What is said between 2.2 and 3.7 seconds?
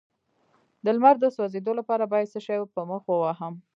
څه شی په مخ ووهم؟